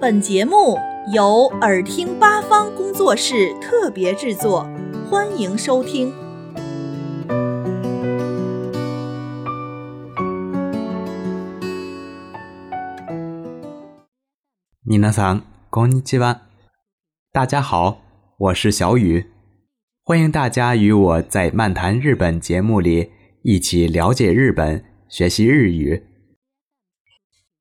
[0.00, 0.78] 本节目
[1.12, 4.64] 由耳听八方工作室特别制作，
[5.10, 6.12] 欢迎收听。
[14.88, 16.42] 皆さん、こんにちは。
[17.32, 17.98] 大家好，
[18.38, 19.26] 我是小雨，
[20.04, 23.10] 欢迎大家与我在漫谈日本节目里
[23.42, 26.03] 一起了解日本， 学习日语。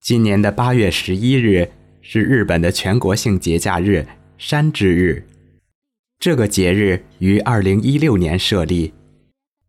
[0.01, 1.73] 今年的八月十一日。
[2.03, 4.07] 是日本的全国性节假日——
[4.39, 5.29] 山之日。
[6.19, 8.95] 这个节日于二零一六年设立，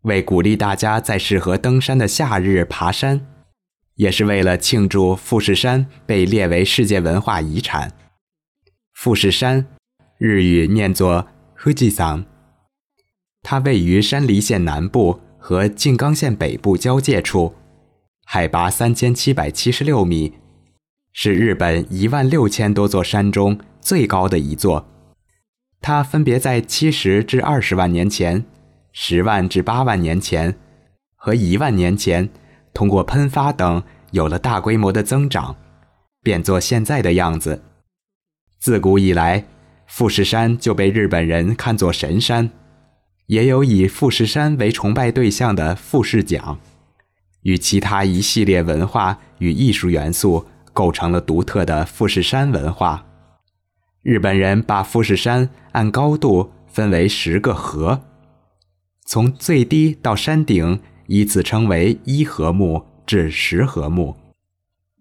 [0.03, 3.27] 为鼓励大家在适合登山的夏日爬山，
[3.95, 7.91] 也是为了庆祝富士山被列为世界文化遗产。
[8.93, 9.67] 富士山，
[10.17, 11.27] 日语念作
[11.59, 12.23] Fujisan，
[13.41, 17.53] 它位于山梨县南部和静冈县北部交界处，
[18.33, 20.35] 海拔三千七百七十六米。
[21.11, 24.87] 是日本一万六千多座山中最高的一座，
[25.81, 28.45] 它分别在七十至二十万年前、
[28.93, 30.55] 十万至八万年前
[31.17, 32.29] 和一万年前，
[32.73, 35.57] 通过喷发等有了大规模的增长，
[36.23, 37.61] 变作现在的样子。
[38.61, 39.43] 自古以来，
[39.87, 42.49] 富士山就被日本人看作神山，
[43.25, 46.57] 也有以富士山为崇拜对象的富士奖，
[47.41, 50.45] 与其他一系列文化与艺术元素。
[50.73, 53.05] 构成了独特的富士山文化。
[54.03, 58.03] 日本人把富士山按高度分为十个合，
[59.05, 64.15] 从最低到山顶依次称为一合目至十合目。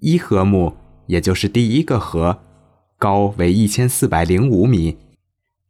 [0.01, 2.41] 一合目也就是第一个合，
[2.99, 4.99] 高为一千四百零五米，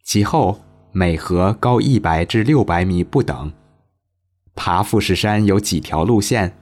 [0.03, 3.53] 其后每合高一百至六百米不等。
[4.55, 6.55] 爬富士山有几条路线。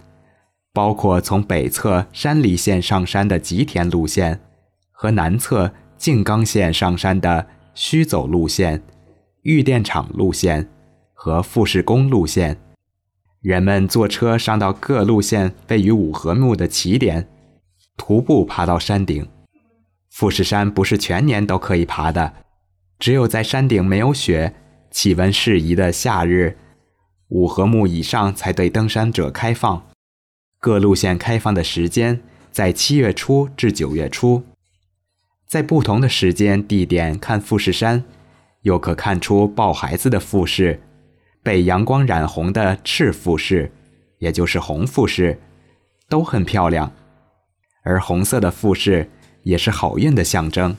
[0.73, 4.41] 包括从北侧山梨县上山的吉田路线，
[4.93, 8.83] 和南侧静冈县上山的须走路线、
[9.43, 10.69] 玉电厂路线
[11.13, 12.59] 和富士宫路线。
[13.41, 17.29] 人们坐车上到各路线位于五合目的起点，
[17.97, 19.27] 徒步爬到山顶。
[20.11, 22.33] 富士山不是全年都可以爬的，
[22.99, 24.55] 只有在山顶没有雪、
[24.91, 26.57] 气温适宜的夏日，
[27.29, 29.87] 五合目以上才对登山者开放。
[30.60, 34.44] 各路线开放的时间在七月初至九月初，
[35.48, 38.04] 在不同的时间地点看富士山，
[38.62, 40.80] 又可看出抱孩子的富士，
[41.44, 43.72] 被阳光染红的赤富士，
[44.20, 45.40] 也就是红富士，
[46.08, 46.92] 都很漂亮。
[47.84, 49.10] 而红色的富士
[49.44, 50.78] 也是好运的象征。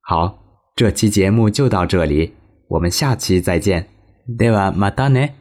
[0.00, 0.42] 好，
[0.74, 2.32] 这期节目就到这里，
[2.68, 3.86] 我们下期再见。
[4.26, 5.34] ではまたね。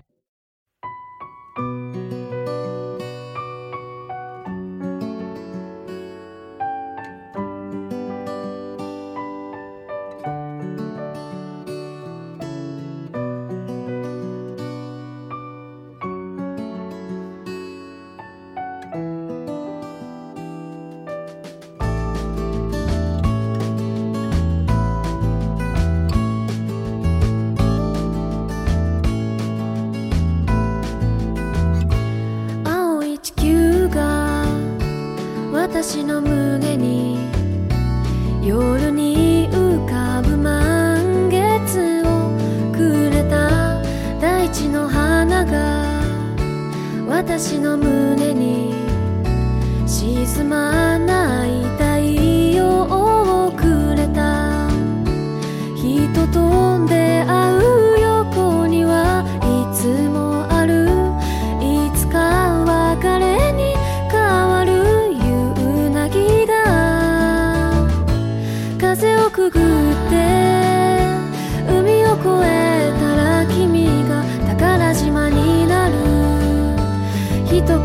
[35.86, 37.18] 私の胸に
[38.42, 42.32] 夜に浮かぶ満月を
[42.72, 43.82] くれた
[44.18, 46.02] 大地の花が
[47.06, 48.72] 私の胸に
[49.86, 51.98] 沈まない太
[52.56, 52.84] 陽
[53.48, 54.66] をくれた。
[55.76, 57.43] 人と出会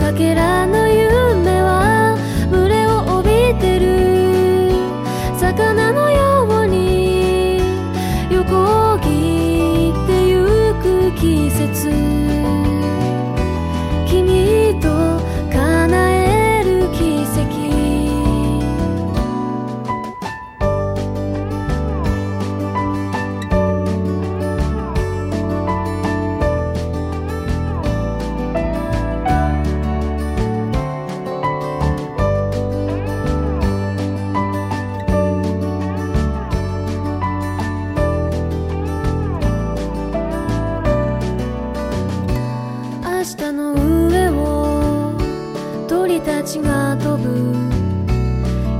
[0.09, 0.78] かけら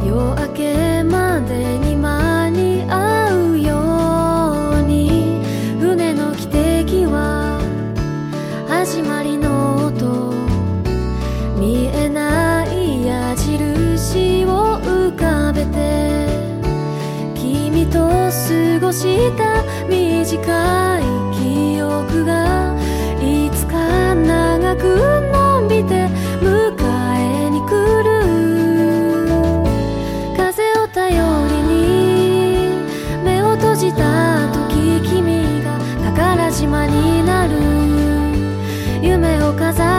[0.09, 5.39] 夜明けまでに間に合うように
[5.79, 6.50] 船の汽
[6.83, 7.61] 笛は
[8.67, 10.33] 始まりの音
[11.59, 16.25] 見えない矢印を浮かべて
[17.35, 20.88] 君と過ごした短い
[39.59, 39.98] 飾る